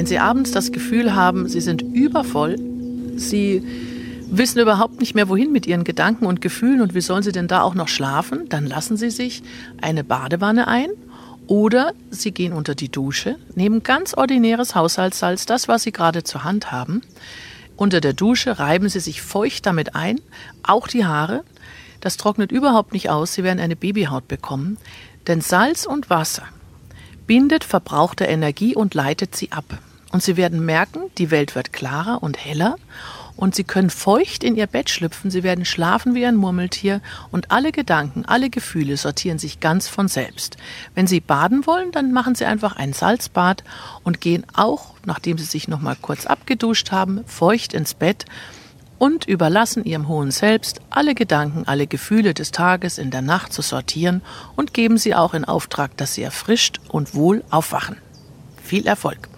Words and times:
Wenn 0.00 0.06
Sie 0.06 0.18
abends 0.18 0.50
das 0.50 0.72
Gefühl 0.72 1.14
haben, 1.14 1.46
Sie 1.46 1.60
sind 1.60 1.82
übervoll, 1.82 2.56
Sie 3.16 3.62
wissen 4.30 4.58
überhaupt 4.58 4.98
nicht 4.98 5.14
mehr, 5.14 5.28
wohin 5.28 5.52
mit 5.52 5.66
Ihren 5.66 5.84
Gedanken 5.84 6.24
und 6.24 6.40
Gefühlen 6.40 6.80
und 6.80 6.94
wie 6.94 7.02
sollen 7.02 7.22
Sie 7.22 7.32
denn 7.32 7.48
da 7.48 7.60
auch 7.60 7.74
noch 7.74 7.88
schlafen, 7.88 8.48
dann 8.48 8.64
lassen 8.64 8.96
Sie 8.96 9.10
sich 9.10 9.42
eine 9.82 10.02
Badewanne 10.02 10.68
ein 10.68 10.88
oder 11.46 11.92
Sie 12.08 12.32
gehen 12.32 12.54
unter 12.54 12.74
die 12.74 12.88
Dusche, 12.88 13.36
nehmen 13.54 13.82
ganz 13.82 14.14
ordinäres 14.14 14.74
Haushaltssalz, 14.74 15.44
das, 15.44 15.68
was 15.68 15.82
Sie 15.82 15.92
gerade 15.92 16.24
zur 16.24 16.44
Hand 16.44 16.72
haben. 16.72 17.02
Unter 17.76 18.00
der 18.00 18.14
Dusche 18.14 18.58
reiben 18.58 18.88
Sie 18.88 19.00
sich 19.00 19.20
feucht 19.20 19.66
damit 19.66 19.94
ein, 19.94 20.18
auch 20.62 20.88
die 20.88 21.04
Haare. 21.04 21.44
Das 22.00 22.16
trocknet 22.16 22.52
überhaupt 22.52 22.94
nicht 22.94 23.10
aus, 23.10 23.34
Sie 23.34 23.44
werden 23.44 23.60
eine 23.60 23.76
Babyhaut 23.76 24.28
bekommen. 24.28 24.78
Denn 25.26 25.42
Salz 25.42 25.84
und 25.84 26.08
Wasser 26.08 26.44
bindet 27.26 27.64
verbrauchte 27.64 28.24
Energie 28.24 28.74
und 28.74 28.94
leitet 28.94 29.36
sie 29.36 29.52
ab. 29.52 29.78
Und 30.10 30.22
Sie 30.22 30.36
werden 30.36 30.64
merken, 30.64 31.02
die 31.18 31.30
Welt 31.30 31.54
wird 31.54 31.72
klarer 31.72 32.22
und 32.22 32.44
heller 32.44 32.76
und 33.40 33.54
Sie 33.54 33.64
können 33.64 33.90
feucht 33.90 34.44
in 34.44 34.54
Ihr 34.54 34.66
Bett 34.66 34.90
schlüpfen, 34.90 35.30
Sie 35.30 35.42
werden 35.42 35.64
schlafen 35.64 36.14
wie 36.14 36.26
ein 36.26 36.36
Murmeltier 36.36 37.00
und 37.30 37.50
alle 37.50 37.72
Gedanken, 37.72 38.26
alle 38.26 38.50
Gefühle 38.50 38.96
sortieren 38.98 39.38
sich 39.38 39.60
ganz 39.60 39.88
von 39.88 40.08
selbst. 40.08 40.58
Wenn 40.94 41.06
Sie 41.06 41.20
baden 41.20 41.66
wollen, 41.66 41.90
dann 41.90 42.12
machen 42.12 42.34
Sie 42.34 42.44
einfach 42.44 42.76
ein 42.76 42.92
Salzbad 42.92 43.64
und 44.04 44.20
gehen 44.20 44.44
auch, 44.52 44.94
nachdem 45.06 45.38
Sie 45.38 45.44
sich 45.44 45.68
noch 45.68 45.80
mal 45.80 45.96
kurz 46.00 46.26
abgeduscht 46.26 46.92
haben, 46.92 47.24
feucht 47.26 47.72
ins 47.72 47.94
Bett 47.94 48.26
und 48.98 49.24
überlassen 49.24 49.86
Ihrem 49.86 50.08
hohen 50.08 50.32
Selbst 50.32 50.82
alle 50.90 51.14
Gedanken, 51.14 51.66
alle 51.66 51.86
Gefühle 51.86 52.34
des 52.34 52.50
Tages 52.50 52.98
in 52.98 53.10
der 53.10 53.22
Nacht 53.22 53.54
zu 53.54 53.62
sortieren 53.62 54.20
und 54.54 54.74
geben 54.74 54.98
Sie 54.98 55.14
auch 55.14 55.32
in 55.32 55.46
Auftrag, 55.46 55.96
dass 55.96 56.14
Sie 56.14 56.22
erfrischt 56.22 56.80
und 56.88 57.14
wohl 57.14 57.42
aufwachen. 57.50 57.96
Viel 58.62 58.86
Erfolg! 58.86 59.29